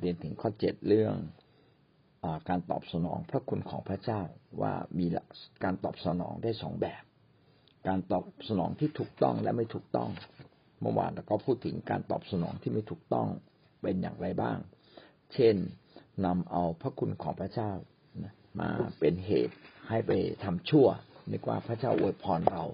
[0.00, 1.14] เรียนถึงข้อเจ็ดเรื่อง
[2.24, 4.20] อการตอบสนองพระคุณของพระเจ้า
[4.60, 5.06] ว่ามี
[5.64, 7.02] การตอบสนองได้สองแบบ
[7.88, 10.10] การตอบสนองที่ถูกต้องและไม่ถูกต้อง
[10.80, 13.28] เมื่อวานเราก็พูดถึงการตอบสนองที่ไม่ถูกต้อง
[13.82, 14.58] เป็นอย่างไรบ้าง
[15.34, 15.54] เช่น
[16.26, 17.70] นำเอาพระคุณของพระเจ้า
[18.60, 19.56] มาเป็นเหตุ
[19.88, 20.12] ให้ไป
[20.44, 20.86] ทำชั่ว
[21.32, 22.64] นึกว่าพระเจ้าอวยพรเรา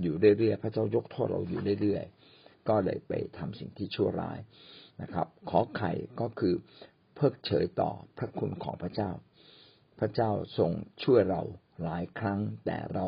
[0.00, 4.38] อยู่เรื่อยๆพระเจ้ายกโทษเราอยู่เรื่อยๆก็เลยไปทำสิ่งที่ชั่วร้าย
[5.02, 6.54] นะครับ ขอไข่ก็คือ
[7.14, 9.10] เพิกเฉยต่อพระคุณของพระเจ้า
[9.98, 10.70] พระเจ้าทรง
[11.04, 11.42] ช่วยเรา
[11.82, 13.06] หลายครั้ง แต่เรา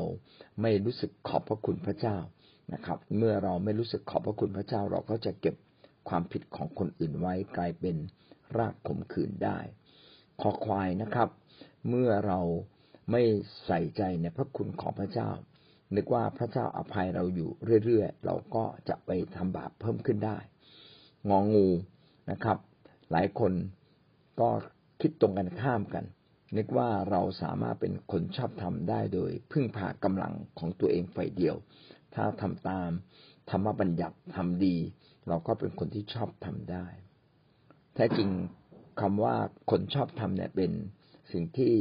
[0.62, 2.16] ไม่รู้สึกขอบพระคุณพระเจ้า
[2.74, 5.56] นะครับ เมื่อเราไม่รู้สึกขอบพระคุณพระเจ้า เราก็จะเก็บ
[6.08, 7.96] ความผิดของคนอื่นไว้กลายเป็น
[8.58, 9.58] รากขมขื่นได้
[10.40, 11.28] ขอควายนะครับ
[11.88, 12.40] เมื่อเรา
[13.10, 13.22] ไม่
[13.66, 15.30] ใส่ใจในพระคุณของพระเจ้า
[15.96, 17.50] นึกว่าพระเจ้าอภัยเราอยู่
[17.84, 20.38] เรื่อยๆ เราก็จะไปทำบาปเพิ่มขึ้นได้
[21.30, 21.68] งองู
[22.30, 22.58] นะครับ
[23.10, 23.52] หลายคน
[24.40, 24.48] ก็
[25.00, 26.04] คิดตรงกันข้ามกัน
[26.56, 31.56] นึกว่าเราสามารถเป็นคนชอบทำได้โดย พึ่งพากำลังของตัวเองฝ่ายเดียว
[32.14, 32.90] ถ้าทำตาม
[33.50, 34.76] ธรรมบัญญัติทำดี
[35.28, 36.86] เราก็เป็นคนที่ชอบทำได้
[37.94, 38.28] แท้จริง
[39.00, 39.36] คำว่า
[39.70, 40.72] คนชอบทำเนี่ยเป็น
[41.32, 41.72] สิ่งที่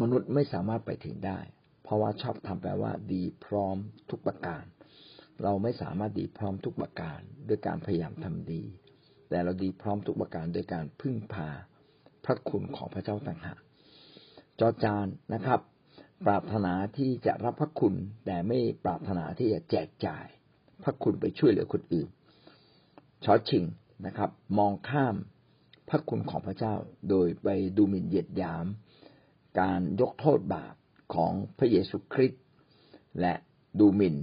[0.00, 1.38] มนุษย์ไม่สามารถไปถึงได้
[1.82, 3.76] เพราะว่าชอบทำแปลว่าดีพร้อม
[4.10, 4.64] ทุกประการ
[5.42, 8.62] เราไม่สามารถดีพร้อมทุกประการด้วยการพยายามทำดี
[9.28, 11.48] แต่เราดีพร้อมทุกประการโดยการพึ่งพา
[12.24, 13.58] พระคุณของพระเจ้าต่างหาก
[14.60, 15.60] จอจานนะครับ
[16.26, 17.94] ปรารถนาที่จะรับพระคุณ
[18.26, 20.26] แต่ไม่ปรารถนาที่จะแจกจ่าย
[20.84, 22.08] พระคุณไปช่วยเหลือคนอื่น
[23.24, 23.64] ชอชิง
[24.06, 25.16] นะครับ มองข้าม
[25.88, 26.74] พระคุณของพระเจ้า
[27.10, 28.66] โดยไปดูหมิ่นเหยียดหยาม
[29.60, 30.74] การยกโทษบาป
[31.14, 32.42] ของพระเยซูคริสต์
[33.20, 33.34] และ
[33.78, 34.16] ดูหมิ่น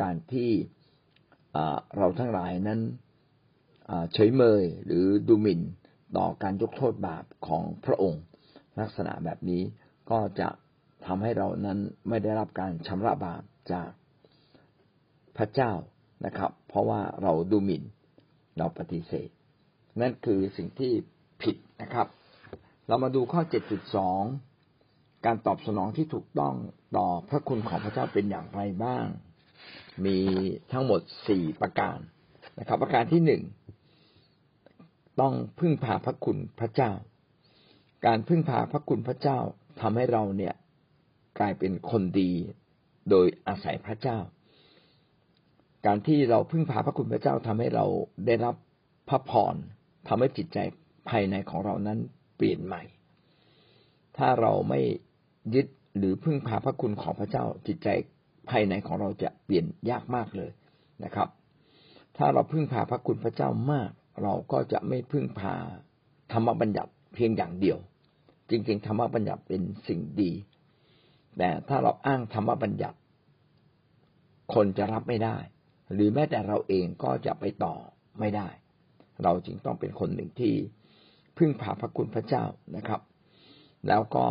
[0.00, 0.50] การที่
[1.96, 2.80] เราทั้งหลายนั้น
[4.12, 5.60] เฉยเมยหรือดูหมิ่น
[6.16, 8.22] ต่อการยกโทษบาปของพระองค์
[8.80, 9.62] ลักษณะแบบนี้
[10.10, 10.48] ก็จะ
[11.06, 13.42] ทำให้เรานั้นไม่ได้รับการชำระบาป
[13.72, 13.90] จาก
[15.36, 15.72] พระเจ้า
[16.26, 17.82] นะครับ เพราะว่าเราดูหมิ่น
[18.58, 19.28] เราปฏิเสธ
[20.00, 20.92] นั่นคือสิ่งที่
[21.42, 22.06] ผิดนะครับ
[22.88, 23.42] เรามาดูข้อ
[24.14, 26.54] 7.2 การตอบสนองที่ถูกต้อง
[26.96, 29.06] ต่อพระคุณของพระเจ้าเป็นอย่างไรบ้าง
[30.06, 30.18] มี
[30.72, 31.98] ทั้งหมดสี่ประการ
[32.58, 33.42] นะครับ ประการที่หนึ่ง
[35.20, 36.92] ต้องพึ่งพาพระคุณพระเจ้า
[38.06, 39.38] การพึ่งพาพระคุณพระเจ้า
[39.80, 40.54] ทำให้เราเนี่ย
[41.38, 42.32] กลายเป็นคนดี
[43.10, 44.18] โดยอาศัยพระเจ้า
[45.86, 47.86] การที่เราพึ่งพาพระคุณพระเจ้าทำให้เรา
[48.26, 48.54] ได้รับ
[49.08, 49.54] พระพร
[50.08, 50.58] ทำให้จิตใจ
[51.08, 51.98] ภายในของเรานั้น
[52.36, 52.82] เปลี่ยนใหม่
[54.16, 54.80] ถ้าเราไม่
[55.54, 55.66] ยึด
[55.98, 57.88] หรือพึ่งพาพระคุณของพระเจ้าจิตใจ
[58.50, 60.50] ภายในของเราจะเปลี่ยนยากมากเลย
[61.04, 61.28] นะครับ
[62.16, 63.90] ถ้าเราพึ่งพาพระคุณพระเจ้ามาก
[64.22, 65.54] เราก็จะไม่พึ่งพา
[66.32, 67.78] ธรรมบัญญัติเพียงอย่างเดียว
[68.50, 70.32] จริง ๆ ธรรมบัญญัติเป็นสิ่งดี
[71.38, 72.98] แต่ถ้าเราอ้างธรรมบัญญัติ
[74.54, 75.36] คนจะรับไม่ได้
[75.92, 77.74] หรือแม้แต่เราเองก็จะไปต่อ
[78.20, 78.48] ไม่ได้
[79.22, 80.54] เราจึงต้องเป็นคนหนึ่งที่
[81.38, 82.44] พึ่งพาพระคุณพระเจ้า
[82.76, 83.00] นะครับ
[83.88, 84.26] แล้วก็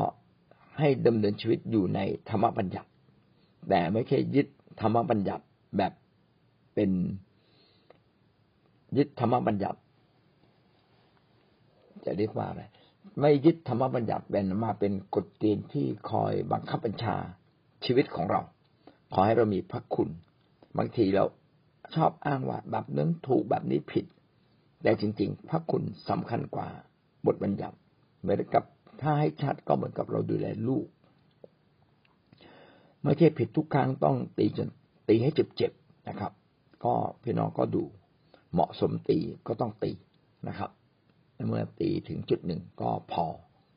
[0.79, 2.89] ให้ดำเนินชีวิตอยู่ในธรรมบัญญัติ
[3.69, 4.47] แต่ไม่ใช่ยึด
[4.81, 5.45] ธรรมบัญญัติ
[5.78, 5.94] แบบ
[6.75, 6.91] เป็น
[8.97, 9.79] ยึดธรรมบัญญัติ
[12.06, 12.63] จะเรียกว่าอะไร
[13.19, 17.16] ไม่ยึดธรรมบัญญัติเป็นมาเป็นกฎเกณฑ์ที่คอยบังคับบัญชา
[17.85, 18.41] ชีวิตของเรา
[19.13, 20.09] ขอให้เรามีพระคุณ
[20.77, 21.25] บางทีเรา
[21.95, 24.06] ชอบอ้างว่าแบบนั้นถูกแบบนี้ผิด
[24.83, 26.69] แต่จริง ๆ พระคุณสำคัญกว่า
[27.25, 27.77] บทบัญญัติ
[28.22, 28.63] เหมือนกับ
[29.01, 30.85] ถ้าให้ชัดก็เหมือนกับเราดูแลลูก
[33.03, 34.69] ไม่ใช่ผิดทุกครั้งต้องตีจน
[35.09, 36.31] ตีให้เจ็บๆนะครับ
[36.84, 36.94] ก็
[37.24, 37.84] พี่น้องก็ดู
[38.53, 39.91] เหมาะสมตีก็ต้องตี
[40.47, 40.72] นะครับ
[41.47, 43.25] เมื่อตีถึงจุดหนึ่งก็พอ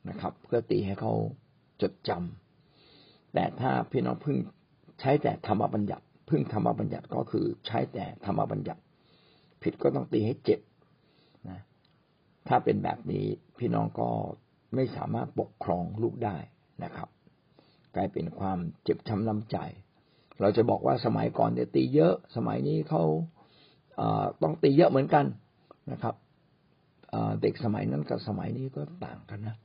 [0.09, 1.13] นะครับ เพื่อตีให้เขา
[1.83, 4.39] จดจำแต่ถ้าพี่น้องพึ่ง
[5.01, 8.81] ใช้แต่ธรรมบัญญัติพึ่งธรรมบัญญัติก็คือใช้แต่ธรรมบัญญัติ
[9.63, 10.61] ผิดก็ต้องตีให้เจ็บ
[11.49, 11.61] นะ
[12.49, 13.25] ถ้าเป็นแบบนี้
[13.59, 14.09] พี่น้องก็
[14.75, 16.37] ไม่สามารถปกครองลูกได้
[16.85, 17.09] นะครับ
[17.97, 19.57] กลายเป็นความเจ็บช้ำน้ำใจ
[20.41, 23.03] เราจะบอกว่าสมัยก่อนเนี่ยตีเยอะ สมัยนี้เขา
[24.43, 25.25] ต้องตีเยอะเหมือนกัน
[25.93, 26.15] นะครับ
[27.43, 29.57] เด็กสมัยนั้นกับสมัยนี้ก็ต่างกันนะ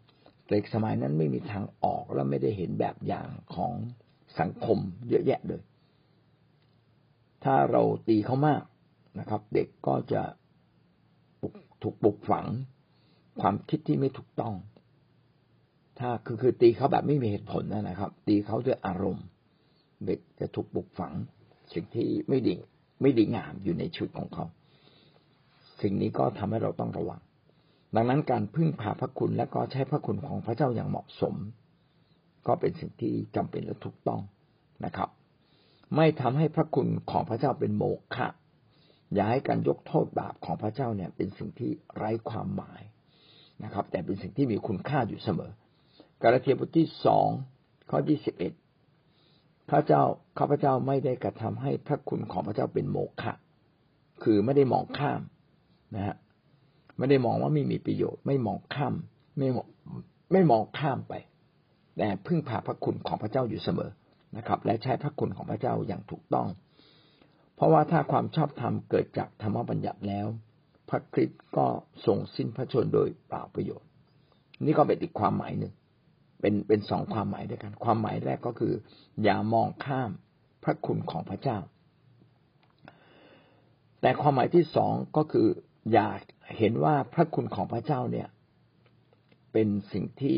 [0.51, 3.73] เด็กสมัยนั้นไม่มีทางออกและไม่ได้เห็นแบบอย่างของ
[4.39, 4.77] สังคม
[5.09, 5.61] เยอะแยะเลย
[7.43, 8.61] ถ้าเราตีเขามาก
[9.19, 10.21] นะครับ เด็กก็จะ
[11.81, 12.45] ถูกปลุกฝัง
[13.41, 14.53] ความคิดที่ไม่ถูกต้อง
[15.99, 19.25] ถ้าคือคือตีเขาแบบไม่มีเหตุผลนะครับ ตีเขาด้วยอารมณ์
[20.05, 21.13] เด็กจะถูกปลุกฝัง
[21.73, 22.53] สิ่งที่ไม่ดี
[23.01, 24.45] ไม่ดีงามอยู่ในชีวิตของเขา
[25.81, 27.21] สิ่งนี้ก็ทำให้เราต้องระวัง
[27.95, 31.35] ดังนั้นการพึ่งพาพระคุณและก็ใช้พระคุณของพระเจ้าอย่างเหมาะสม
[32.47, 34.21] ก็เป็นสิ่งที่จำเป็นและถูกต้อง
[34.85, 35.09] นะครับ
[35.95, 37.83] ไม่ทำให้พระคุณของพระเจ้าเป็นโม
[38.15, 38.27] ฆะ
[39.13, 42.81] อย่าให้การยกโทษบาปของพระเจ้าเนี่ย เป็นสิ่งที่ไร้ความหมาย
[43.63, 45.51] นะครับ แต่เป็นสิ่งที่มีคุณค่าอยู่เสมอ
[46.21, 47.27] กาลาเทียบทที่สอง
[47.89, 48.53] ข้อยี่สิบเอ็ด
[49.69, 50.01] พระเจ้า
[50.37, 53.33] ข้าพเจ้าไม่ได้กระทำให้พระคุณของพระเจ้าเป็นโมฆะ
[54.23, 55.21] คือไม่ได้มองข้าม
[55.95, 56.15] นะฮะ
[56.97, 58.93] ไม่ได้มองว่าไม่มีประโยชน์ ไม่มองข้าม
[59.37, 59.49] ไม่
[60.31, 61.13] ไม่มองข้ามไป
[61.97, 63.91] แต่พึ่งพาพระคุณของพระเจ้าอยู่เสมอ
[64.37, 66.47] นะครับ และใช้พระคุณของพระเจ้าอย่างถูกต้อง
[67.55, 70.27] เพราะว่าถ้าความชอบธรรมเกิดจากธรรมบัญญัติแล้ว
[70.89, 71.67] พระคริสต์ก็
[72.05, 73.89] ทรงสิ้นพระชนโดยเปล่าประโยชน์
[74.65, 75.73] นี่ก็เป็นอีกความหมายหนึ่ง
[76.39, 78.73] เป็นเป็นสองความหมายด้วยกัน ความหมายแรกก็คือ
[79.23, 80.11] อย่ามองข้าม
[80.63, 81.57] พระคุณของพระเจ้า
[84.01, 85.47] แต่ความหมายที่สองก็คือ
[85.93, 86.19] อยาก
[86.57, 88.27] เห็นว่าพระคุณของพระเจ้าเนี่ย
[89.53, 90.37] เป็นสิ่งที่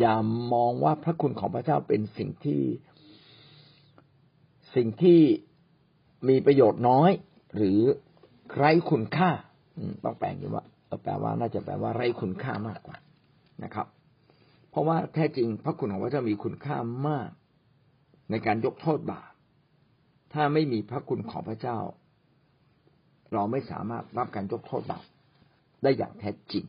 [0.00, 0.14] อย่า
[0.54, 2.62] มองว่าพระคุณของพระเจ้าเป็นสิ่งที่
[4.74, 5.20] สิ่งที่
[6.28, 7.10] มีประโยชน์น้อย
[7.56, 7.80] หรือ
[8.54, 9.30] ไร้คุณค่า
[10.04, 10.64] ต้องแปลงอยู่ว่า
[11.02, 12.96] แปลว่าน่าจะแปลว่าไร้คุณค่ามากกว่า
[13.64, 13.86] นะครับ
[14.70, 16.76] เพราะว่าแท้จริงพระคุณของพระเจ้ามีคุณค่า
[17.08, 17.30] มาก
[18.30, 19.30] ในการยกโทษบาป
[20.32, 21.78] ถ้าไม่มีพระคุณของพระเจ้า
[23.32, 25.04] เราไม่สามารถรับการยกโทษบาป
[25.82, 26.64] ได้อย่างแท้จริง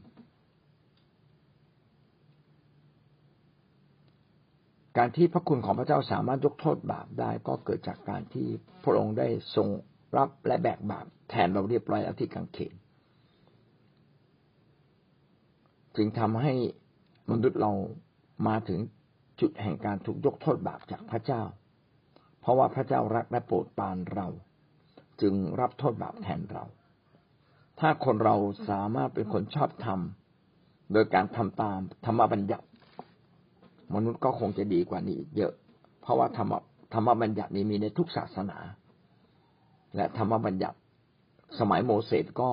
[4.98, 8.48] การที่พระคุณของพระเจ้าสามารถยกโทษบาปได้ก็เกิดจากการที่
[8.84, 9.68] พระองค์ได้ทรง
[10.18, 12.74] รับและแบกบาปแทนเราเรียบร้อยแล้วที่กังเขน
[15.96, 16.54] จึงทำให้
[17.30, 17.72] มนุษย์เรา
[18.48, 18.80] มาถึง
[19.42, 21.42] จุดแห่งการถูกยกโทษบาปจากพระเจ้า
[22.42, 24.28] เพราะว่าพระเจ้ารักและโปรดปรานเรา
[25.22, 26.64] จึงรับโทษบาปแทนเรา
[27.80, 28.36] ถ้าคนเรา
[28.70, 30.00] สามารถเป็นคนชอบธรรม
[30.94, 32.68] โดยการทำตามธรรมบัญญัติ
[33.96, 35.54] มนุษย์ก็คงจะดีกว่านี้ เยอะ
[36.02, 36.54] เพราะว่าธรรม
[36.94, 38.58] ธรรมบัญญัตินี้มีในทุกศาสนา
[39.96, 40.78] และธรรมบัญญัติ
[41.60, 42.50] สมัยโมเสสก็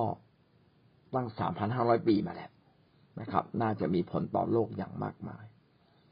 [1.13, 2.51] ตั้งสามพันห้าร้อยปีมาแล้ว
[3.19, 5.45] นะครับ น่าจะมีผลต่อโลกอย่างมากมาย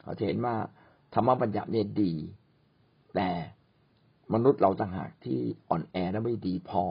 [0.04, 0.56] เราจะเห็นว่า
[1.14, 2.14] ธรรมบัญญัติเนี่ยดี
[3.16, 3.30] แต่
[4.34, 6.84] มนุษย์เราต่างหากที่อ่อนแอและไม่ดีพอ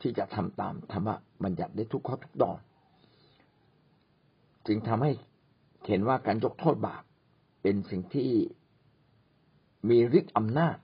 [0.00, 1.08] ที่จะทำตามธรรม
[1.44, 2.60] บัญญัติได้ทุกข้อทุกตอน
[4.66, 5.12] จึงทำให้
[5.88, 7.02] เห็นว่าการยกโทษบาป
[7.62, 8.30] เป็นสิ่งที่
[9.88, 10.76] มีฤทธิ์อำนาจ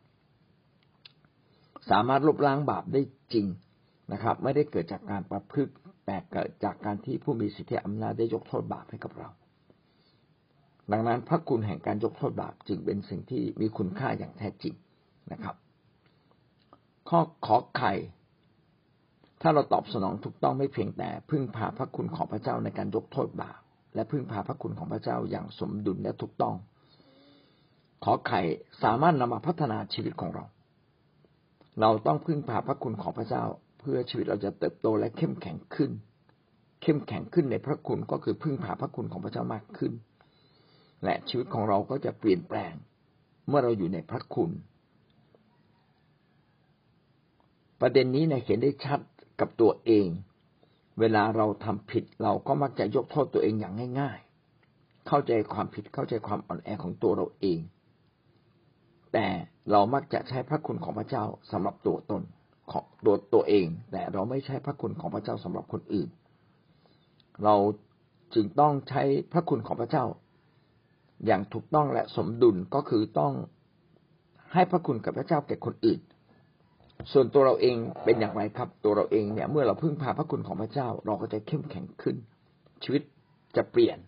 [1.91, 3.03] สามารถลบล้างบาปได้
[3.33, 3.47] จริง
[4.13, 5.73] นะครับ ไม่ได้เกิดจากการประพฤติ
[6.07, 9.29] แต่เกิดจากการที่ผู้มีสิทธิอำนาจได้ยกโทษบาปให้กับเรา
[10.93, 14.75] ดังนั้นพระคุณแห่งการยกโทษบาปจึงเป็นสิ่งที่มีคุณค่าอย่างแท้จริง
[15.33, 15.57] นะครับ
[17.09, 17.93] ข้อขอไข่
[19.43, 23.59] ถ้าเราตอบสนองถูกต้องไม่เพียงแต่ พึ่งพาพระคุณของพระเจ้าในการยกโทษบาป
[23.95, 26.55] และพึ่งพาพระคุณของพระเจ้าอย่างสมดุลและถูกต้อง
[28.05, 28.41] ขอไข่
[28.83, 30.45] สามารถนำมาพัฒนาชีวิตของเรา
[31.81, 33.45] เราต้องพึ่งพาพระคุณของพระเจ้า
[33.87, 35.91] พื่อชีวิตเราจะเติบโตและเข้มแข็งขึ้น
[36.83, 39.93] เข้มแข็งขึ้นในพระคุณก็คือพึ่งพาพระคุณของพระเจ้ามากขึ้น
[41.05, 42.75] และชีวิตของเราก็จะเปลี่ยนแปลง
[43.49, 44.51] เมื่อเราอยู่ในพระคุณ
[47.81, 49.01] ประเด็นนี้เนี่ยเห็นได้ชัด
[49.41, 50.07] กับตัวเอง
[51.01, 54.19] เวลาเราทำผิดเราก็มักจะยกโทษตัวเองอย่างง่าย
[54.63, 57.61] ๆ เข้าใจความผิดเข้าใจความอ่อนแอของตัวเราเอง
[59.13, 59.27] แต่
[59.71, 62.23] เรามักจะใช้พระคุณของพระเจ้าสำหรับตัวตน
[62.73, 66.09] ของตัวตัวเอง แต่เราไม่ใช้พระคุณของพระเจ้าสำหรับคนอื่น
[67.45, 67.55] เรา
[68.35, 70.05] จึงต้องใช้พระคุณของพระเจ้า
[71.27, 73.33] อย่างถูกต้องและสมดุลก็คือต้อง
[74.55, 76.01] ให้พระคุณกับพระเจ้าแก่คนอื่น
[77.13, 82.17] ส่วนตัวเราเองเป็นอย่างไรครับ ตัวเราเองเนี่ย เมื่อเราพึ่งพาพระคุณของพระเจ้า เราก็จะเข้มแข็งขึ้น
[82.83, 83.03] ชีวิต
[83.57, 83.99] จะเปลี่ยน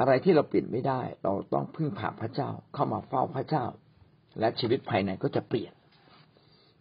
[0.00, 3.64] อะไรที่เราเปลี่ยนไม่ได้ เราต้องพึ่งพาพระเจ้าเข้ามาเฝ้าพระเจ้า
[4.40, 5.72] และชีวิตภายในก็จะเปลี่ยน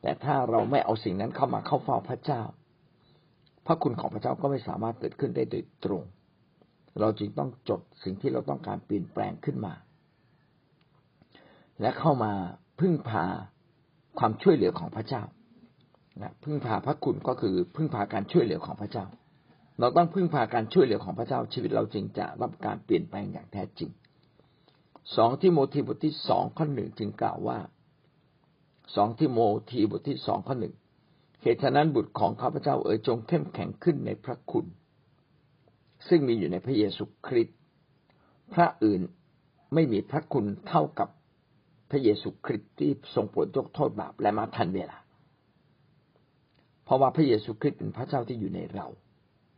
[0.03, 2.41] แต่ถ้าเราไม่เอาสิ่งนั้นเข้ามาเข้าเฝ้าพระเจ้า
[3.65, 6.03] พระคุณของพระเจ้าก็ไม่สามารถเกิดขึ้นได้โดยตรง
[6.99, 9.73] เราจึงต้องจดสิ่งที่เราต้องการเปลี่ยนแปลงขึ้นมา
[11.81, 12.31] และเข้ามา
[12.79, 13.25] พึ่งพา
[14.19, 15.23] ความช่วยเหลือของพระเจ้า
[16.21, 19.05] นะพึ่งพาพระคุณก็คือพึ่งพาการช่วยเหลือของพระเจ้า
[19.79, 23.91] เราต้องพึ่งพาการช่วยเหลือของพระเจ้า ชีวิตเราจึงจะรับการเปลี่ยนแปลงอย่างแท้จริง
[25.15, 27.57] สองที่โมทีบทที่สองข้อหนึ่งจึงกล่าวว่า
[28.95, 30.75] สองที่โมทีบทที่สองข้อหนึ่ง
[31.41, 34.65] เหตุฉะนั้นบุตรของข้าพเจ้าเอ๋ยจงเข้มแข็งขึ้นในพระคุณ
[36.07, 37.57] ซึ่งมีอยู่ในพระเยซูคริสต์
[38.53, 39.01] พระอื่น
[39.73, 41.09] ไม่มีพระคุณเท่ากับ
[41.89, 44.97] พระเยซูคริสต์ที่ทรงโปรดยกโทษบาปและมาทันเวลา
[46.83, 48.87] เพราะว่าพระเยซูคริสต์เป็นพระเจ้าที่อยู่ในเรา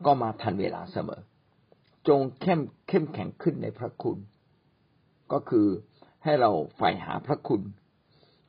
[0.05, 1.21] ก็มาทันเวลาเสมอ
[2.07, 4.17] จงเข้มเข้มแข็งขึ้นในพระคุณ
[5.31, 5.67] ก็คือ
[6.23, 7.61] ให้เราใฝ่หาพระคุณ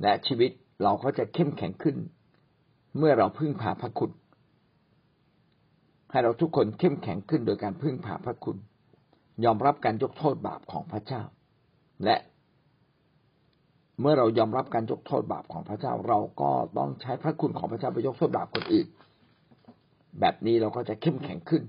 [0.02, 0.50] และชีวิต
[0.82, 1.96] เราก็จะเข้มแข็งขึ้น
[2.98, 4.10] เมื่อเราพึ่งพาพระคุณ
[6.10, 8.56] ให้เราทุกคนเข้มแข็งขึ้นโดยการพึ่งพาพระคุณ
[9.44, 11.22] ยอมรับการยกโทษบาปของพระเจ้า
[12.04, 12.16] และ
[14.00, 18.86] เมื่อเรายอมรับการยกโทษบาปของพระเจ้า เราก็ต้องใช้พระคุณของพระเจ้าไปยกโทษบาปคนอื่น
[20.20, 21.62] แบบนี้เราก็จะเข้มแข็งขึ้น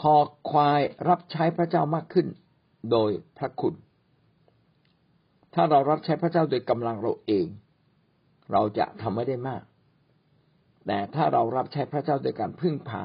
[0.00, 0.16] คอ
[0.50, 2.26] ควายรับใช้พระเจ้ามากขึ้น
[2.92, 3.74] โดยพระคุณ
[5.54, 7.46] ถ้าเรารับใช้พระเจ้าโดยกำลังเราเอง
[8.52, 9.62] เราจะทำไม่ได้มาก
[10.86, 13.04] แต่ถ้าเรารับใช้พระเจ้าโดยการพึ่งพา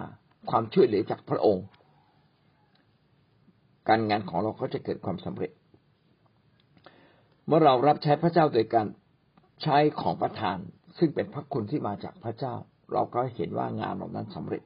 [0.49, 1.65] ความช่วยเหลือจากพระองค์
[3.89, 5.51] การงานของเราก็จะเกิดความสำเร็จ
[7.47, 8.87] เมื่อเรารับใช้พระเจ้าโดยการ
[9.63, 10.57] ใช้ของประทาน
[10.97, 12.53] ซึ่งเป็นพระคุณที่มาจากพระเจ้า
[12.93, 14.63] เราก็เห็นว่างานเหล่านั้นสำเร็จ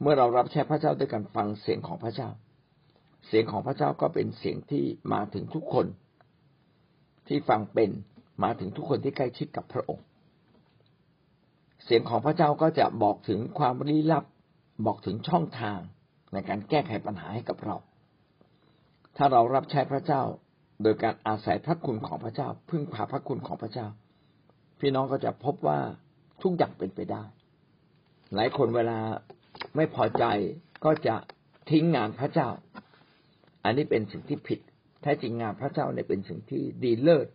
[0.00, 2.28] เมื่อเรารับใช้พระเจ้าด้วยการฟังเสียงของพระเจ้า
[3.26, 5.86] เสียงของพระเจ้าก็เป็นเสียงที่มาถึงทุกคน
[7.28, 7.90] ที่ฟังเป็น
[8.42, 10.04] มาถึงทุกคนที่ใกล้ชิดกับพระองค์
[11.84, 14.24] เสียงของพระเจ้าก็จะบอกถึงความลี้ลับ
[14.86, 15.78] บอกถึงช่องทาง
[16.32, 17.76] ในการแก้ไขปัญหาให้กับเรา
[19.16, 20.22] ถ้าเรารับใช้พระเจ้า
[20.82, 23.86] โดยการอาศัยพระคุณของพระเจ้า พึ่งพาพระคุณของพระเจ้า
[24.80, 25.78] พี่น้องก็จะพบว่า
[26.42, 27.24] ทุกอย่างเป็นไปได้
[28.34, 28.98] หลายคนเวลา
[29.76, 30.24] ไม่พอใจ
[30.84, 31.16] ก็จะ
[31.70, 32.48] ทิ้งงานพระเจ้า
[33.64, 34.60] อันนี้เป็นสิ่งที่ผิด
[35.02, 37.26] แท้จริงงานพระเจ้าเนี่ยเป็นสิ่งที่ดีเลิศ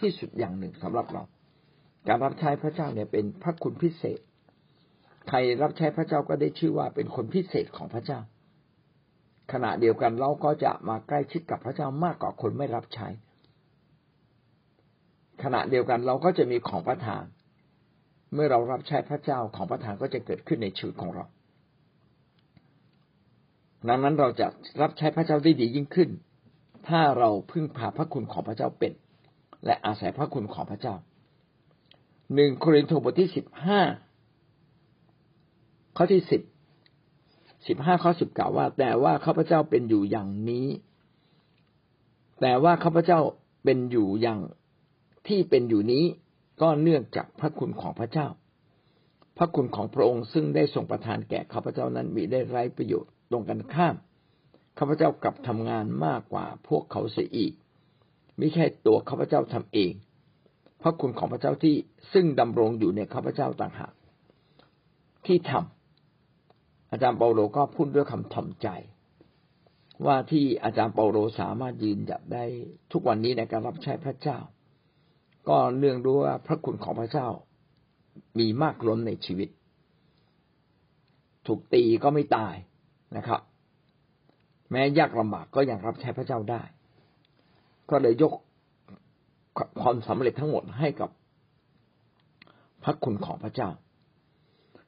[0.00, 1.22] ที่สุดอย่างหนึ่งสำหรับเรา
[2.08, 4.20] การรับใช้พระเจ้าเนี่ยเป็นพระคุณพิเศษ
[5.28, 8.20] ใครรับใช้พระเจ้าก็ได้ชื่อว่าเป็นคนพิเศษของพระเจ้า
[9.52, 13.08] ขณะเดียวกันเราก็จะมาใกล้ชิดกับพระเจ้ามากกว่าคนไม่รับใช้
[15.42, 17.24] ขณะเดียวกันเราก็จะมีของประทาน
[18.34, 21.24] เมื่อเรารับใช้พระเจ้าของประทานก็จะเกิดขึ้นในชีวิตของเรา
[23.88, 24.46] ดังนั้นเราจะ
[24.82, 26.10] รับใช้พระเจ้าได้ดียิ่งขึ้น
[26.88, 28.92] ถ้าเราพึ่งพาพระคุณของพระเจ้าเป็น
[29.64, 30.94] และอาศัยพระคุณของพระเจ้า
[32.34, 33.80] หนึ่งโครินธ์บทที่สิบห้า
[35.96, 36.42] ข้อที่สิบ
[37.68, 40.68] สิบห้าข้อสิบกล่าวว่า แต่ว่าข้าพเจ้าเป็นอยู่อย่างนี้
[42.40, 43.20] แต่ว่าข้าพเจ้า
[43.64, 44.40] เป็นอยู่อย่าง
[45.28, 46.04] ที่เป็นอยู่นี้
[46.62, 48.28] ก็เนื่องจากพระคุณของพระเจ้า
[49.36, 53.94] พระคุณของพระองค์ซึ่งได้ทรงประทานแก่ข้าพเจ้านั้นมีได้ไร้ประโยชน์ตรงกันข้าม
[54.78, 57.52] ข้าพเจ้ากลับทำงานมากกว่าพวกเขาเสียอีก
[58.38, 59.92] ไม่ใช่ตัวข้าพเจ้าทำเอง
[60.82, 61.74] พระคุณของพระเจ้าที่
[62.12, 63.92] ซึ่งดำรงอยู่ในข้าพเจ้าต่างหาก
[65.26, 68.68] ที่ทำอาจารย์เปาโลก็พูดด้วยคำถ่อมใจ
[70.06, 72.44] ว่าที่อาจารย์เปาโลสามารถยืนหยัดได้
[72.92, 74.38] ทุกวันนี้ในการรับใช้พระเจ้า
[75.48, 77.28] ก็เนื่องด้วยว่าพระคุณของพระเจ้า
[78.38, 79.48] มีมากล้นในชีวิต
[81.46, 82.54] ถูกตีก็ไม่ตาย
[83.16, 83.40] นะครับ
[84.70, 86.62] แม้ยากลำบากก็ยังรับใช้พระเจ้าได้
[87.90, 88.32] ก็เลยยก
[89.80, 91.10] ความสำเร็จทั้งหมดให้กับ
[92.84, 93.70] พระคุณของพระเจ้า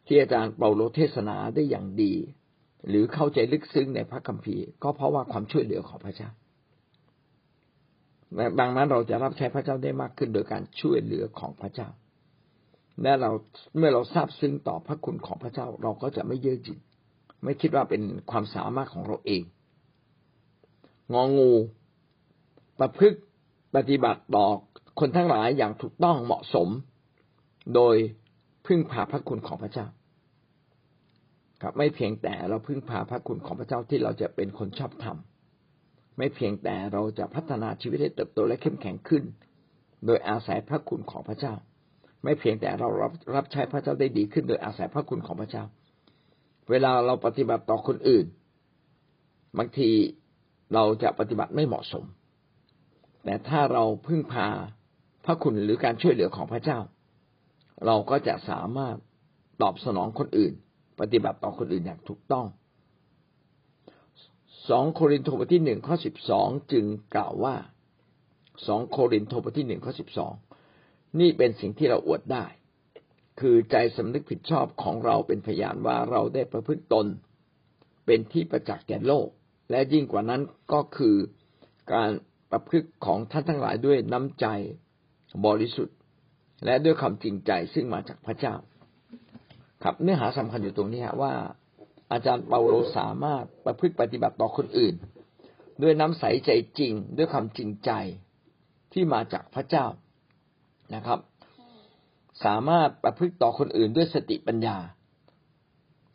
[0.07, 2.15] ที่อาจารย์เปาโลเทศนาได้อย่างดี
[2.89, 6.31] หรือเข้าใจลึกซึ้งในพระคัมภีร์ ก็เพราะว่าความช่วยเหลือของพระเจ้า
[8.61, 11.89] ดังนั้นเราจะรับใช้พระเจ้าได้มากขึ้นโดยการช่วยเหลือของพระเจ้า
[13.03, 13.31] และเรา
[13.77, 16.79] เมื่อเราทราบซึ้งต่อพระคุณของพระเจ้า เราก็จะไม่เย่อหยิ่ง
[17.45, 19.43] ไม่คิดว่าเป็นความสามารถของเราเอง
[21.15, 21.53] งองู
[22.81, 23.19] ประพฤติ
[23.75, 24.47] ปฏิบัติต่อ
[25.01, 26.69] คนทั้งหลายอย่างถูกต้องเหมาะสม
[27.75, 27.97] โดย
[28.67, 29.87] พึ่งพาพระคุณของพระเจ้า
[31.63, 35.17] ครับ ไม่เพียงแต่เราพึ่งพาพระคุณของพระเจ้าที่เราจะเป็นคนชอบธรรม
[36.19, 39.23] ไม่เพียงแต่เราจะพัฒนาชีวิตให้เติบโตและเข้มแข็งขึ้น
[40.07, 41.55] โดยอาศัยพระคุณของพระเจ้า
[42.25, 45.65] ไม่เพียงแต่เรารับรับใช้พระเจ้าได้ดีขึ้น โดยอาศัยพระคุณของพระเจ้า
[46.71, 48.27] เวลาเราปฏิบัติต่อคนอื่น
[49.59, 49.91] บางที
[50.75, 52.05] เราจะปฏิบัติไม่เหมาะสม
[53.25, 54.49] แต่ถ้าเราพึ่งพา
[55.25, 56.79] พระคุณหรือการช่วยเหลือของพระเจ้า
[57.87, 58.97] เราก็จะสามารถ
[59.63, 60.53] ตอบสนองคนอื่น
[61.01, 62.47] ปฏิบัติต่อคนอื่นอย่างถูกต้อง
[64.69, 66.85] สองโครินธ์บทที่หนึ่งข้อสิบสองจึง
[67.15, 67.57] กล่าวว่า
[68.67, 70.33] สองโครินธ์บทที่หนึ่งข้อสิบสอง
[71.21, 72.47] นี่เป็นสิ่งที่เราอวดได้
[73.41, 77.07] คือใจสำนึกผิดชอบของเราเป็นพยานว่าเราได้ประพฤติตน
[78.07, 79.29] เป็นที่ประจักษ์แก่โลก
[79.71, 81.17] และยิ่งกว่านั้นก็คือ
[81.93, 82.11] การ
[82.51, 84.47] ประพฤติของท่านทั้งหลายด้วยน้ำใจ
[85.47, 85.97] บริสุทธิ์
[86.65, 88.55] และด้วยความจริงใจซึ่งมาจากพระเจ้า
[89.83, 91.33] ครับเนื้อหาสำคัญอยู่ตรงนี้ฮะว่า
[92.13, 94.95] อาจารย์เปาโลสามารถประพฤติปฏิบัติต่อคนอื่น
[95.83, 97.91] ด้วยน้ำใสใจจริง ด้วยความจริงใจ
[98.93, 99.87] ที่มาจากพระเจ้า
[100.95, 101.21] นะครับ
[102.45, 104.77] สามารถประพฤติต่อคนอื่นด้วยสติปัญญา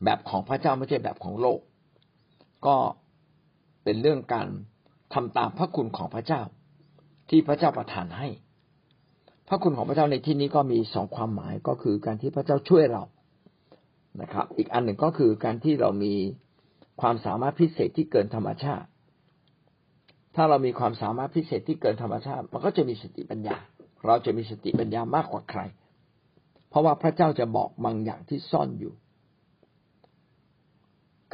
[0.03, 1.59] แบบของพระเจ้าไม่ใช่แบบของโลก
[2.65, 2.75] ก็
[3.85, 4.47] เป็นเรื่องการ
[5.13, 6.41] ทำตามพระคุณของพระเจ้า
[7.29, 8.27] ที่พระเจ้าประทานให้
[9.47, 13.03] พระคุณของพระเจ้าในที่นี้ก็มีสองความหมายก็คือการที่พระเจ้าช่วยเรา
[14.21, 16.13] นะครับ อีกอันหนึ่งก็คือการที่เรามี
[17.01, 18.87] ความสามารถพิเศษที่เกินธรรมชาติ
[20.35, 23.57] ถ้าเรามีความสามารถพิเศษที่เกินธรรมชาติ มันก็จะมีสติปัญญา
[24.05, 25.61] เราจะมีสติปัญญามากกว่าใคร
[26.69, 28.93] เพราะว่าพระเจ้าจะบอกบางอย่างที่ซ่อนอยู่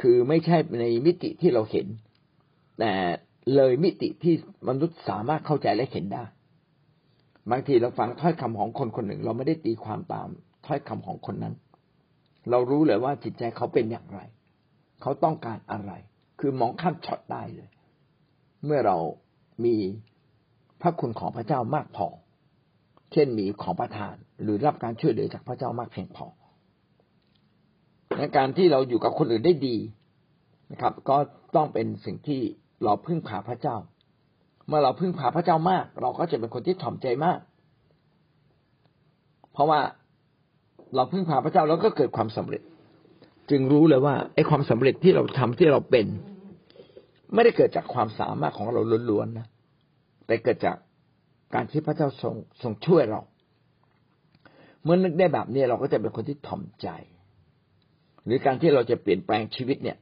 [0.00, 1.86] คือไม่ใช่ในมิติที่เราเห็น
[2.84, 2.96] แต่
[3.54, 4.34] เลยมิติที่
[4.68, 6.24] มนุษย์สามารถเข้าใจและเห็นได้
[7.50, 10.28] บางทีเราฟังถ้อยคำของคนคนหนึ่ง เราไม่ได้ตีความตาม
[10.66, 11.54] ถ้อยคำของคนนั้น
[12.50, 14.20] เรารู้เลยว่าจิตใจเขาเป็นอย่างไร
[15.02, 15.92] เขาต้องการอะไร
[16.40, 17.68] คือมองข้ามช็อตได้เลย
[18.64, 18.98] เมื่อเรา
[19.64, 19.76] มี
[20.80, 22.06] พระคุณของพระเจ้ามากพอ
[23.12, 26.26] เช่นมีของประทาน หรือรับการช่วยเหลือจากพระเจ้ามากเพียงพอ
[28.18, 29.76] ในการที่เราอยู่กับคนอื่นได้ดี
[30.72, 31.16] นะครับ ก็
[31.56, 32.42] ต้องเป็นสิ่งที่
[32.84, 33.76] เราพึ่งพาพระเจ้า
[34.68, 37.38] เมื่อเราพึ่งพาพระเจ้ามาก เราก็จะเป็นคนที่ถ่อมใจมาก
[39.52, 39.80] เพราะว่า
[40.94, 42.62] เราพึ่งพาพระเจ้าแล้วก็เกิดความสำเร็จ
[43.50, 46.06] จึงรู้เลยว่าไอ้ความสำเร็จที่เราทำที่เราเป็น
[47.34, 49.46] ไม่ได้เกิดจากความสามารถของเราล้วนๆนะ
[50.26, 50.76] แต่เกิดจาก
[51.54, 53.20] การที่พระเจ้าทรงทรงช่วยเรา
[54.82, 56.88] เมื่อนึกได้แบบนี้เราก็จะเป็นคนที่ถ่อมใจ
[58.24, 59.98] หรือการที่เราจะเปลี่ยนแปลงชีวิตเนี่ย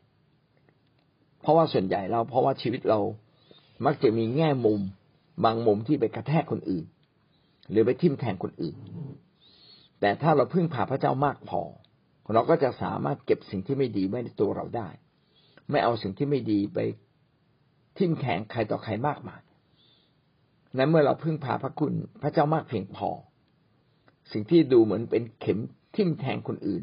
[1.43, 3.01] เพราะว่าส่วนใหญ่เราเพราะว่าชีวิตเรา
[3.87, 4.81] มักจะมีแง่มุม
[5.45, 6.85] บางมุมที่ไปกระแทกคนอื่น
[7.71, 8.77] หรือไปทิ่มแทงคนอื่น
[10.01, 11.63] แต่ถ้าเราพึ่งพาพระเจ้ามากพอ
[12.35, 14.89] เราก็จะสามารถเก็บสิ่งที่ไม่ดีไว้ในตัวเราได้
[15.71, 16.79] ไม่เอาสิ่งที่ไม่ดีไป
[17.99, 19.43] ทิ่มแข็งใครต่อใครมากมาย
[20.79, 21.93] นั้นเมื่อเราพึ่งพาพระคุณ
[22.23, 23.11] พระเจ้ามากเพียงพอ
[24.33, 25.59] สิ่งที่ดูเหมือนเป็นเข็ม
[25.97, 26.83] ทิ่มแทงคนอื่น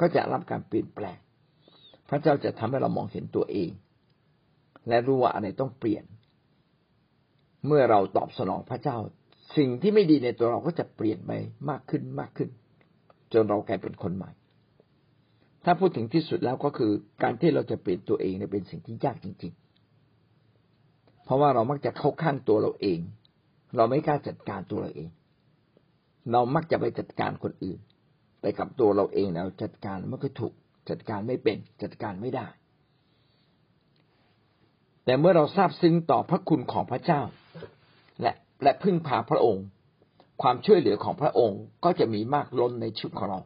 [0.00, 1.18] ก็จะรับการเปลี่ยนแปลง
[2.08, 3.70] พระเจ้าจะทำให้เรามองเห็นตัวเอง
[4.88, 6.04] และรู้ว่าอะไรต้องเปลี่ยน
[7.66, 8.96] เมื่อเราตอบสนองพระเจ้า
[9.56, 11.30] สิ่งที่ไม่ดีในตัวเราก็จะเปลี่ยนไป
[11.70, 12.50] มากขึ้นมากขึ้น
[13.32, 14.30] จนเรากลายเป็นคนใหม่
[15.64, 16.92] ถ้าพูดถึงที่สุดแล้วก็คือ
[17.22, 19.52] การที่เราจะเปลี่ยนตัวเองเนี่ยเป็นสิ่งที่ยากจริง
[20.38, 22.98] ๆ เพราะว่าเรามักจะเข้าข้างตัวเราเอง
[23.76, 25.08] เราไม่กล้าจัดการตัวเราเอง
[26.32, 27.78] เรามักจะไปจัดการคนอื่น
[28.40, 30.54] แต่กับตัวเราเองเราจัดการไม่ค่อยถูก
[30.90, 32.46] จัดการไม่เป็นจัดการไม่ได้
[35.04, 37.20] แต่เมื่อเราทราบซึ้งต่อพระคุณของพระเจ้า
[38.20, 39.64] และและพึ่งพาพระองค์
[40.42, 43.40] ความช่วยเหลือของพระองค์ก็จะมีมากล้นในชีวิตของเรา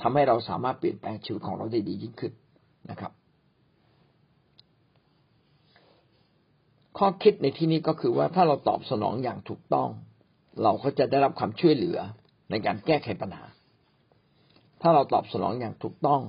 [0.00, 2.32] ทำให้เราสามารถเปลี่ยนแปลงชีวิตของเราได้ดียิ่งขึ้น
[2.90, 3.12] นะครับ
[6.98, 9.88] ข้อคิดในที่นี้ก็คือว่าถ้าเราตอบสนองอย่างถูกต้อง
[10.62, 11.98] เราก็จะได้รับความช่วยเหลือ
[12.50, 13.44] ในการแก้ไขปัญหา
[14.82, 16.22] ถ้าเราตอบสนองอย่างถูกต้อง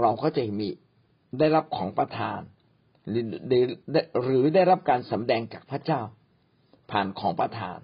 [0.00, 0.68] เราก็จะมี
[1.38, 2.40] ได้รับของประทาน
[3.08, 3.24] หรือ
[4.22, 6.00] หรือได้รับการสำแดงจากพระเจ้า
[6.90, 7.78] ผ่านของประทาน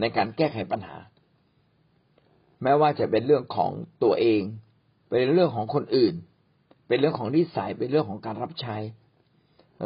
[0.00, 0.96] ในการแก้ไขปัญหา
[2.62, 3.70] แม้ว่าจะเป็นเรื่องของ
[4.02, 4.42] ตัวเอง
[5.10, 6.14] เป็นเรื่องของคนอื่น
[6.88, 8.76] เป็นเรื่องของนิสัยเป็นเรื่องของการรับใช้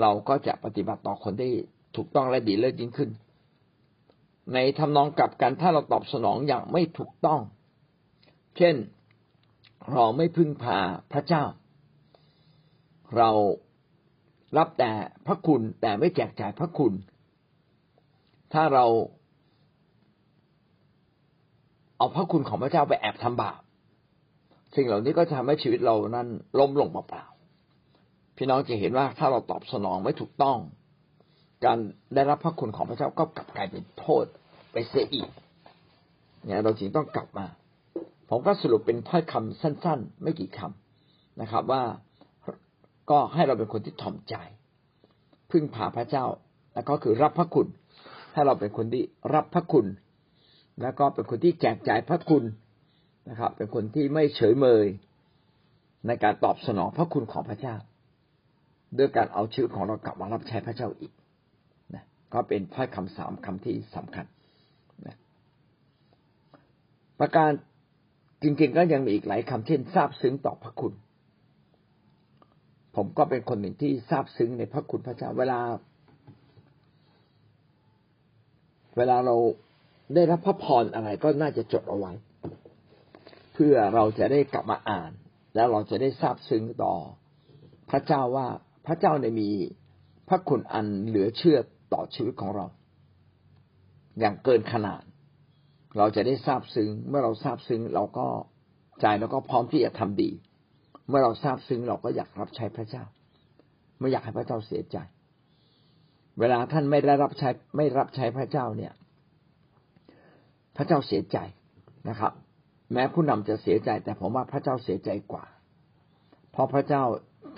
[0.01, 1.49] เราก็จะปฏิบัติต่อคนได้
[1.97, 3.11] ถูกต้องและดีเลิศยิ่งขึ้น
[4.55, 7.41] ในทำนองกลับกันถ้าเราตอบสนองอย่างไม่ถูกต้อง
[8.57, 8.75] เช่น
[9.91, 10.79] เราไม่พึ่งพา
[11.13, 11.45] พระเจ้า
[13.17, 13.31] เรา
[14.59, 14.93] รับแต่
[15.27, 16.93] พระคุณแต่ไม่แจกจ่ายพระคุณ
[18.53, 18.85] ถ้าเรา
[21.99, 23.61] เอาพระคุณของพระเจ้าไปแอบทำบาป
[24.75, 30.59] สิ่งเหล่านี้ก็จะทำให้ชีวิตเรานั้นล้มลงเปล่าๆพี่น้องจะเห็นว่าถ้าเราตอบสนองไม่ถูกต้อง
[31.65, 31.79] การ
[32.15, 34.25] ได้รับพระคุณของพระเจ้าก็กลับกลายเป็นโทษ
[34.73, 35.29] ไปเสียอีก
[36.45, 37.47] เนี่ยเราจึงต้องกลับมา
[38.35, 41.83] ผมก็สรุปเป็นถ้อยคำสั้น ๆ ไม่กี่คำนะครับ ว่า
[43.11, 44.35] ก็ให้เราเป็นคนที่ถ่อมใจ
[45.51, 46.27] พึ่งพาพระเจ้า
[46.75, 47.67] แล้วก็คือรับพระคุณ
[48.33, 49.87] ให้เราเป็นคนที่รับพระคุณ
[50.83, 52.45] แล้วก็เป็นคนที่แจกจ่ายพระคุณ
[53.31, 54.87] นะครับ เป็นคนที่ไม่เฉยเมย
[56.07, 57.77] ในการตอบสนองพระคุณของพระเจ้า
[58.99, 61.13] ด้วยการเอาชีวิตของเรากลับมารับใช้พระเจ้าอีก
[61.95, 64.27] นะก็เป็นถ้อยคำสามคำที่สำคัญ
[65.07, 65.17] นะ
[67.21, 67.51] ประการ
[68.43, 70.93] จริงๆก็ยังมีอีกหลายคำเช่นทราบซึ้งต่อพระคุณ
[72.97, 75.61] ผมก็เป็นคนหนึ่งที่ทราบซึ้งในพระคุณพระเจ้าเวลา
[78.97, 79.37] เวลาเรา
[80.15, 82.13] ได้รับพระพรอะไรก็น่าจะจดเอาไว้
[83.55, 85.11] เพื่อเราจะได้กลับมาอ่าน
[85.55, 86.95] แล้วเราจะได้ทราบซึ้งต่อ
[87.91, 88.47] พระเจ้าว่า
[88.87, 89.49] พระเจ้าในมี
[90.29, 91.59] พระคุณอันเหลือเชื่อ
[91.93, 92.67] ต่อชีวิตของเรา
[94.19, 95.03] อย่างเกินขนาด
[95.99, 98.27] เราจะได้ทราบซึ้ง เมื่อเราทราบซึ้งเราก็
[99.01, 100.31] ใจเราก็พร้อมที่จะทำดี
[101.09, 103.05] เมื่อเราทราบซึ้งเราก็อยากรับใช้พระเจ้า
[103.99, 104.97] ไม่อยากให้พระเจ้าเสียใจ
[106.41, 108.93] เวลาท่านไม่ได้รับใช้ไม่รับใช้พระเจ้าเนี่ย
[110.77, 111.39] พระเจ้าเสียใจ
[112.09, 112.33] นะครับ
[112.93, 115.45] แม้ผู้นำจะเสียใจ แต่ผมว่าพระเจ้าเสียใจกว่า
[116.53, 117.03] เพราะพระเจ้า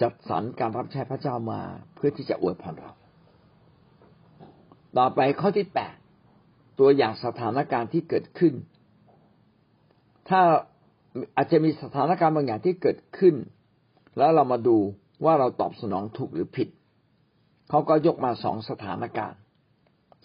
[0.03, 1.61] จัดสรรการรับใช้พระเจ้ามา
[1.95, 2.93] เพื่อที่จะอวยพรเรา
[4.99, 5.95] ต่อไปข้อที่แปด
[6.79, 8.55] ตัวอย่างสถานการณ์ที่เกิดขึ้น
[10.29, 10.41] ถ้า
[11.37, 13.35] อาจจะมีสถานการณ์บางอย่างที่เกิดขึ้น
[14.19, 14.77] แล้วเรามาดู
[15.25, 16.69] ว่าเราตอบสนองถูกหรือผิด
[17.71, 19.39] เขาก็ยกมาสองสถานการณ์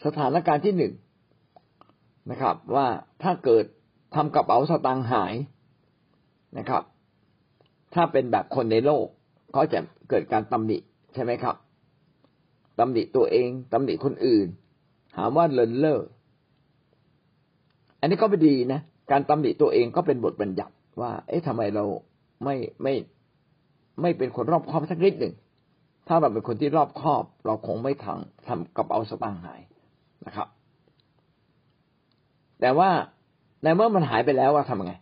[0.05, 0.93] สถานการณ์ที่หนึ่ง
[2.31, 2.87] นะครับ ว่า
[3.23, 3.65] ถ้าเกิด
[4.15, 5.33] ทำกระเป๋าสตางค์หาย
[6.57, 6.83] นะครับ
[7.93, 9.05] ถ้าเป็นแบบคนในโลก
[9.55, 10.77] ก็จะเกิดการตำหนิ
[11.13, 11.55] ใช่ไหมครับ
[12.79, 14.47] ตำหนิตัวเองตำหนิคนอื่น
[15.17, 15.99] หาว่าเลินเล่อ
[17.99, 18.81] อันนี้ก็ไม่ดีนะ
[19.11, 21.83] การตำหนิตัวเองก็เป็นบทบัญญัติว่า เอ๊ะทำไมเรา
[22.43, 22.93] ไม่ไม่
[24.01, 25.33] ไม่เป็นคนรอบคอบสักนิดหนึ่ง
[26.07, 29.61] ถ้าเราเป็นคนที่รอบคอบ เราคงไม่ทำทำกระเป๋าสตางค์หาย
[30.25, 30.47] นะครับ
[32.61, 32.89] แต่ว่า
[33.63, 34.93] ในเมื่อมันหายไปแล้วว่าทำไง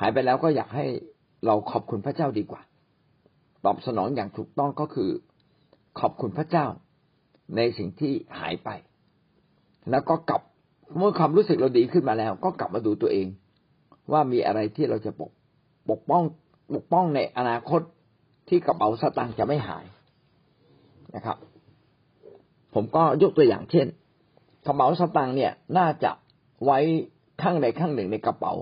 [0.00, 0.86] หายไปแล้วก็อยากให้
[1.46, 2.62] เราขอบคุณพระเจ้าดีกว่า
[3.64, 5.10] ตอบสนองอย่างถูกต้องก็คือ
[6.00, 6.66] ขอบคุณพระเจ้า
[7.56, 8.70] ในสิ่งที่หายไป
[9.90, 10.42] แล้วก็กลับ
[10.98, 13.26] เมื่อความรู้สึกเราดีขึ้นมาแล้ว ก็กลับมาดูตัวเอง
[14.12, 15.30] ว่ามีอะไรที่เราจะปก
[15.90, 16.22] ปกป้อง
[16.74, 17.80] ปกป้องในอนาคต
[18.48, 19.84] ที่กระเป๋าสตางค์จะไม่หาย
[21.14, 21.36] นะครับ
[22.74, 23.86] ผมก็ยกตัวอย่างเช่น
[24.66, 26.10] กระเป๋าสตางค์เนี่ยน่าจะ
[26.64, 26.78] ไว้
[27.42, 28.52] ข้างใดข้างหนึ่งในกระเป๋า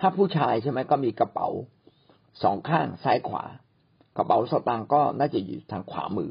[0.00, 1.48] ถ้าผู้ชายใช่ไหมก็มีกระเป๋า
[2.42, 3.44] สองข้างซ้ายขวา
[4.16, 6.30] กระเป๋าสตางค์ก็น่าจะอยู่ทางขวามือ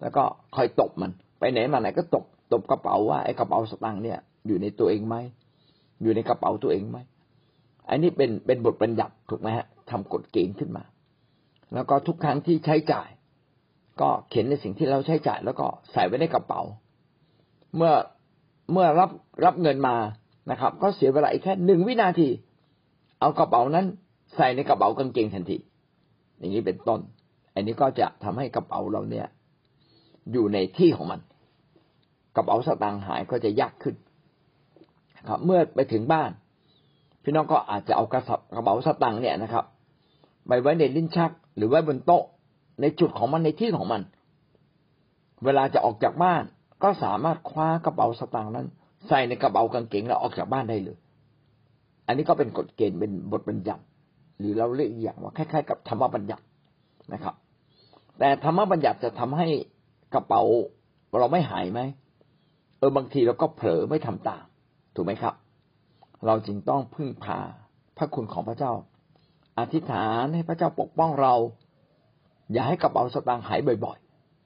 [0.00, 5.16] แล้วก็คอยตบมัน ไปไหนมาไหนก็ตบตบกระเป๋าว่าไอ้กระเป๋าสตางค์เนี่ย อยู่ในตัวเองไหม
[6.02, 6.98] อยู่ในกระเป๋าตัวเองไหม
[7.88, 10.84] อันนี้เป็นเป็นบทบัญญัติถูกไหมฮะทำกฎเกณฑ์ขึ้นมา
[11.74, 13.08] แล้วก็ทุกครั้งที่ใช้จ่าย
[14.00, 16.60] ก็เขียนในสิ่งที่เราใช้จ่าย แล้วก็ใส่ไว้ในกระเป๋า
[17.76, 17.92] เมื่อ
[18.72, 19.10] เมื่อรับ
[19.44, 19.96] รับเงินมา
[20.50, 22.28] นะครับ ก็เสียเวลาอีกแค่หนึ่งวินาที
[23.20, 23.86] เอากระเป๋านั้น
[24.36, 25.58] ใส่ในกระเป๋ากางเกงทันที
[26.38, 27.00] อย่างนี้เป็นต้น
[27.54, 29.26] อันนี้ก็จะทำให้กระเป๋าเราเนี่ย
[30.32, 31.20] อยู่ในที่ของมัน
[32.36, 33.94] กระเป๋าสตางค์หายก็จะยากขึ้น
[35.44, 36.30] เมื่อไปถึงบ้าน
[37.22, 39.64] พี่น้องก็อาจจะเอากระสกระเป๋าสตางค์เนี่ยนะครับ
[40.46, 42.24] ไปไว้ในลิ้นชัก หรือไว้บนโต๊ะ
[42.80, 44.02] ในจุดของมันในที่ของมัน
[45.44, 46.42] เวลาจะออกจากบ้าน
[46.82, 48.66] ก็สามารถคว้ากระเป๋าสตางค์นั้น
[49.08, 50.98] ใส่ในกระเป๋ากางเกงแล้วออกจากบ้านได้เลย
[52.06, 53.82] อันนี้ก็เป็นกฎเกณฑ์เป็นบทบัญญัติ
[54.38, 56.44] หรือเราเรียกอย่างว่าคล้ายๆ กับธรรมบัญญัติ
[57.12, 57.34] นะครับ
[58.18, 59.48] แต่ธรรมบัญญัติจะทำให้
[60.14, 60.42] กระเป๋า
[61.20, 61.80] เราไม่หายไหม
[62.78, 64.44] เออบางทีเราก็เผลอไม่ทำตาม
[64.94, 65.34] ถูกไหมครับ
[66.26, 67.38] เราจึงต้องพึ่งพา
[67.96, 68.72] พระคุณของพระเจ้า
[69.58, 71.34] อธิษฐานให้พระเจ้าปกป้องเรา
[72.52, 73.98] อย่าให้กระเป๋าสตางค์หายบ่อย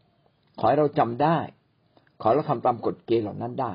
[0.05, 1.39] ๆ ขอให้เราจำได้
[2.21, 3.73] ขอเราทำตามกฎเกณฑ์เหล่านั้นได้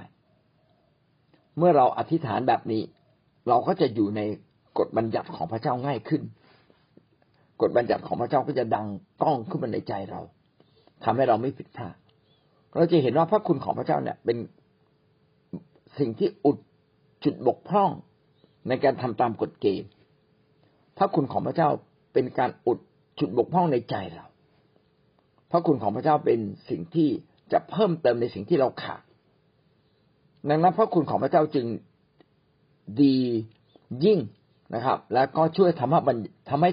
[1.57, 2.81] เมื่อเราอธิษฐานแบบนี้
[3.47, 4.21] เราก็จะอยู่ใน
[4.77, 6.21] กฎบัญญัติของพระเจ้าง่ายขึ้น
[7.61, 8.85] กฎบัญญัติของพระเจ้าก็จะดัง
[9.21, 10.21] ก้องขึ้นมาในใจเรา
[11.03, 11.95] ทำให้เราไม่ผิดพลาด
[12.75, 14.37] เราจะเห็นว่าพระคุณของพระเจ้าเนี่ยเป็น
[15.99, 16.57] สิ่งที่อุด
[17.23, 17.91] จุดบกพร่อง
[18.67, 19.89] ในการทำตามกฎเกณฑ์
[20.97, 21.69] พระคุณของพระเจ้า
[22.13, 22.79] เป็นการอุด
[23.19, 24.25] จุดบกพร่องในใจเรา
[25.51, 27.09] พระคุณของพระเจ้าเป็นสิ่งที่
[27.51, 29.01] จะเพิ่มเติมในสิ่งที่เราขาด
[30.49, 31.65] ดังนั้นพระคุณของพระเจ้าจึง
[33.01, 33.15] ดี
[34.05, 34.19] ยิ่ง
[34.75, 35.99] นะครับ แล้วก็ช่วยทำให้
[36.49, 36.71] ทำให้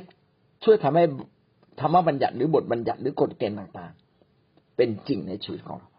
[0.65, 1.05] ช่วยทำให้
[1.81, 5.91] ธรรมบัญญัติหรือบทบัญญัติหรือกฎเกณฑ์ต่างๆ เป็นจริงในชีวิตของเรา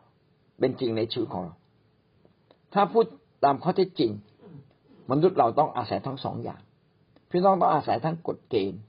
[0.59, 1.55] เป็นจริงในชีวิตของเรา
[2.73, 3.05] ถ้าพูด
[3.43, 4.11] ตามข้อเท็จจริง
[5.11, 6.61] มนุษย์เราต้องอาศัยทั้งสองอย่าง
[7.29, 8.81] พี่น้องต้องอาศัยทั้งกฎเกณฑ์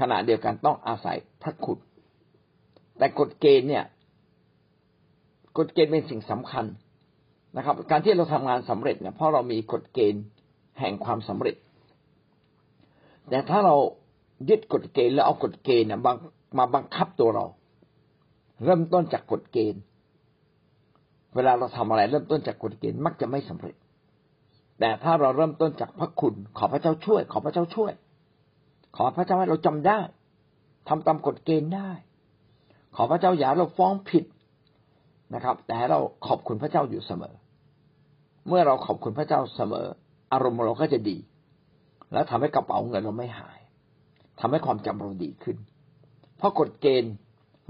[0.00, 1.78] ขณะเดียวกันต้องอาศัยพระคุณ
[2.98, 3.84] แต่กฎเกณฑ์เนี่ย
[5.58, 6.64] กฎเกณฑ์เป็นสิ่งสำคัญ
[7.56, 10.22] นะครับ การที่เราทำงานสำเร็จเนี่ยเพราะเรามีกฎเกณฑ์
[10.80, 11.56] แห่งความสำเร็จ
[13.28, 13.76] แต่ถ้าเรา
[14.48, 16.00] ยึดกฎเกณฑ์แล้วเอากฎเกณฑ์เนี่ย
[16.58, 17.46] มาบังคับตัวเรา
[18.64, 19.80] เริ่มต้นจากกฎเกณฑ์
[21.36, 23.76] เวลาเราทำอะไรเริ่มต้นจากกฎเกณฑ์มักจะไม่สำเร็จ
[24.80, 27.92] แต่ถ้าเราเริ่มต้นจากพระคุณ ขอพระเจ้าช่วย ขอพระเจ้าช่วย
[28.96, 30.00] ขอพระเจ้าให้เราจำได้
[30.88, 31.90] ทำตามกฎเกณฑ์ได้
[32.96, 34.24] ขอพระเจ้าอย่าเราฟ้องผิด
[35.34, 37.34] นะครับ แต่เราขอบคุณพระเจ้าอยู่เสมอ
[38.48, 39.86] เมื่อเราขอบคุณพระเจ้าเสมอ
[40.32, 41.16] อารมณ์เราก็จะดี
[42.12, 43.58] แล้วทำให้กระเป๋าเงินเราไม่หาย
[44.40, 45.56] ทำให้ความจำเราดีขึ้น
[46.36, 47.14] เพราะกฎเกณฑ์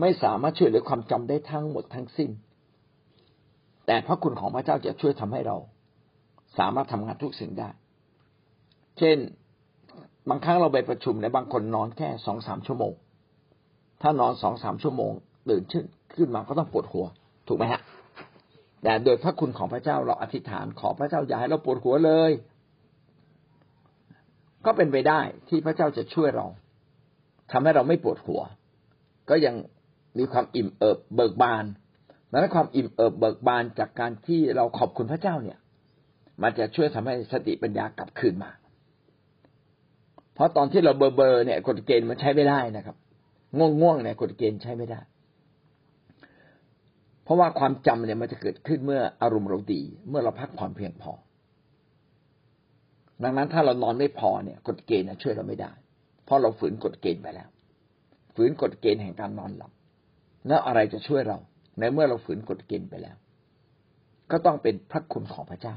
[0.01, 2.31] ไม่สามารถช่วยเหลือความจำได้ทั้งหมดทั้งสิ้น
[3.87, 5.57] แต่พระคุณของพระเจ้าจะช่วยทำให้เรา
[6.59, 7.69] สามารถทำงานทุกสิ่งได้
[8.99, 9.17] เช่น
[10.29, 12.93] บางครั้งเราไปประชุมในบางคนนอนแค่สองสามชั่วโมง
[14.03, 15.13] ถ้านอนสองสามชั่วโมง
[15.51, 15.85] ตื่นขึ้น
[16.17, 17.07] ขึ้นมาก็ต้องปวดหัว
[17.49, 17.81] ถูกไหมฮะ
[18.83, 22.33] แต่โดยพระคุณของพระเจ้าเราอธิษฐานขอพระเจ้าอย่าให้เราปวดหัวเลย
[24.67, 26.47] ก็เป็นไปได้ที่พระเจ้าจะช่วยเรา
[27.53, 28.41] ทำให้เราไม่ปวดหัว
[29.31, 29.55] ก็ยัง
[30.19, 31.65] มีความอิ่มเอิบเบิกบาน
[32.31, 35.59] ดังนั้นความอิ่มเอิบเบิกบานจากการที่เราขอบคุณพระเจ้าเนี่ย
[36.43, 38.51] มันจะช่วยทำให้สติปัญญากลับคืนมา
[40.35, 42.97] เพราะตอนที่เราเบอร์เบอร์เนี่ยกฎเกณฑ์มันใช้ไม่ได้นะครับ
[43.59, 45.01] ง่วงง่วงเนี่ยกฎเกณฑ์ใช้ไม่ได้
[47.25, 51.13] เพราะว่าความจำเนี่ยมันจะเกิดขึ้นเมื่ออารมณ์เราดี เมื่อเราพักผ่อนเพียงพอ
[53.23, 55.73] ดังนั้นถ้าเรานอนไม่พอเนี่ยกฎเกณฑ์ช่วยเราไม่ได้
[56.25, 57.49] เพราะเราฝืนกฎเกณฑ์ไปแล้ว
[58.35, 59.73] ฝืนกฎเกณฑ์แห่งการนอนหลับ
[60.49, 61.39] แล้วอะไรจะช่วยเรา
[61.79, 63.17] ในเมื่อเราฝืนกฎเกณฑ์ไปแล้ว
[64.31, 65.75] ก็ต้องเป็นพระคุณของพระเจ้า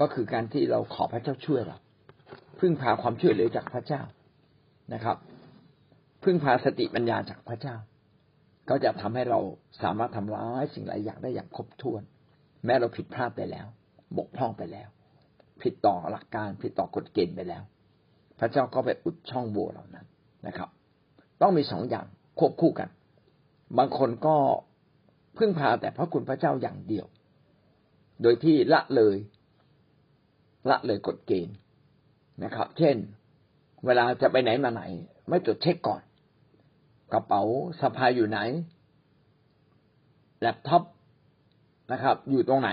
[0.00, 1.78] ก็คือการที่เราขอพระเจ้าช่วยเรา
[2.58, 4.02] พึ่งพาความช่วยเหลือจากพระเจ้า
[4.94, 5.16] นะครับ
[6.24, 7.76] พึ่งพาสติปัญญาจากพระเจ้า
[8.68, 9.40] ก็จะทำให้เรา
[9.82, 12.02] สามารถทำร้ายสิ่งหลายอย่างได้อย่างครบถ้วน
[12.64, 13.66] แม้เราผิดพลาดไปแล้ว
[14.18, 14.88] บกพร่องไปแล้ว
[15.62, 17.62] ผิดต่อหลักการผิดต่อกฎเกณฑ์ไปแล้ว
[18.38, 20.06] พระเจ้าก็ไปอุดช่องโหว่เหล่านั้น
[20.46, 20.68] นะครับ
[21.42, 22.06] ต้องมีสองอย่าง
[22.38, 22.88] ควบคู่กัน
[23.76, 24.36] บางคนก็
[25.38, 27.06] พึ่งพาแต่พระคุณพระเจ้าอย่างเดียว
[28.22, 29.16] โดยที่ละเลย
[30.70, 31.56] ละเลยกฎเกณฑ์
[32.44, 32.96] นะครับ เช่น
[33.86, 34.82] เวลาจะไปไหนมาไหน
[35.28, 36.02] ไม่ตรวจเช็คก่อน
[37.12, 37.42] กระเป๋า
[37.80, 38.38] สะพายอยู่ไหน
[40.40, 40.82] แล็ปท็อป
[41.92, 42.70] นะครับ อยู่ตรงไหน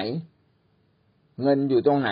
[1.41, 2.11] เงินอยู่ตรงไหน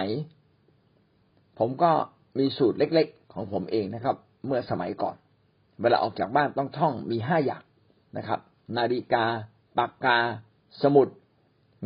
[1.59, 1.91] ผมก็
[2.37, 4.15] มีสูตรเล็ก ๆ ของผมเองนะครับ
[4.45, 5.15] เมื่อสมัยก่อน
[5.81, 7.63] เวลาออกจากบ้านต้องท่องมีห้าอย่าง
[8.17, 8.39] นะครับ
[8.77, 9.23] นาฬิกา
[9.77, 10.17] ปากกา
[10.81, 11.07] สมุด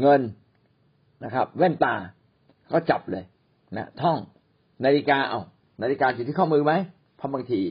[0.01, 0.21] เงิน
[1.23, 1.95] นะครับ แว่นตา
[2.73, 3.23] ก็จับเลย
[3.77, 4.17] นะท่อง
[4.85, 5.39] นาฬิกาเอา
[5.81, 6.73] นาฬิกาอยู่ที่ข้อมือไหม
[7.17, 7.61] เพราะบางที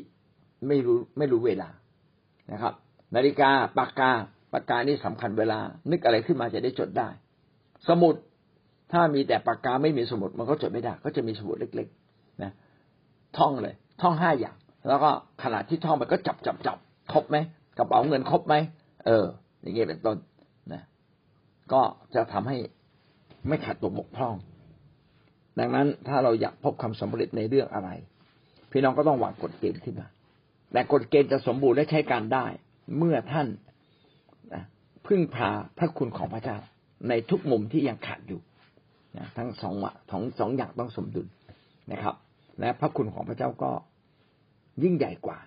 [0.69, 1.69] ไม่รู้ไม่รู้เวลา
[2.53, 2.73] นะครับ
[3.16, 4.11] นาฬิกาปากกา
[4.53, 5.59] ปากกานี่สำคัญเวลา
[5.90, 7.09] นึกอะไรขึ้นมาจะได้จดได้
[7.88, 8.14] สมุด
[8.92, 12.53] ถ้ามีแต่ปากกาไม่มีสมุดมันก็จดไม่ได้ ก็จะมีสมุดเล็กๆนะ
[13.38, 14.57] ท่องเลย ท่องห้าอย่าง
[14.88, 15.11] แล้วก็
[15.42, 16.79] ขณะที่ท่องไปก็จับจับจับ
[17.12, 17.37] ครบไหม
[17.79, 18.55] กระเป๋าเงินครบไหม
[19.07, 19.27] เออ
[19.61, 20.16] อย่างเงี้ยเป็นต้น
[20.73, 20.83] นะ
[21.73, 21.83] ก็
[22.14, 22.57] จะทำให้
[23.49, 24.35] ไม่ขาดตัวบกพร่อง
[25.59, 27.90] ดังนั้นถ้าเราอยากพบความสำเร็จในเรื่องอะไร
[28.71, 30.09] พี่น้องก็ต้องวางกฎเกณฑ์ขึ้นมา
[30.73, 32.47] แต่กฎเกณฑ์จะสมบูรณ์และใช้การได้
[32.99, 33.49] เมื่อท่าน
[34.55, 34.62] นะ
[35.07, 36.57] พึ่งพาพระคุณของพระเจ้า
[37.09, 38.40] ในทุกมุมที่ยังขาดอยู่
[39.16, 39.75] นะทั้งสอง
[40.11, 41.27] ทั้งสองอย่างต้องสมดุล
[41.92, 42.14] นะครับ
[42.61, 43.71] และพระคุณของพระเจ้าก็
[44.83, 45.38] ยิ่งใหญ่กว่า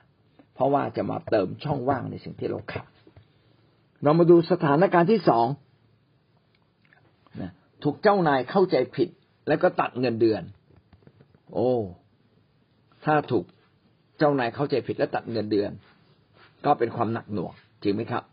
[0.53, 2.89] เพราะว่าจะมาเติมช่องว่างในสิ่งที่เราขาด
[4.03, 5.47] เรามาดูสถานการณ์ที่สอง
[7.83, 9.09] ถูกเจ้านายเข้าใจผิด
[9.47, 10.41] แล้วก็ตัดเงินเดือน
[11.53, 11.71] โอ้
[13.05, 13.45] ถ้าถูก
[14.17, 15.71] เจ้านายเข้าใจผิดและตัดเงินเดือน
[16.65, 18.23] ก็เป็นความหนักหน่วงจริงไหมครับ